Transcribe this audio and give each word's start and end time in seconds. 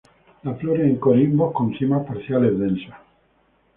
Las 0.41 0.57
flores 0.59 0.87
en 0.87 0.95
corimbos, 0.95 1.53
con 1.53 1.77
cimas 1.77 2.07
parciales 2.07 2.57
densas. 2.57 2.97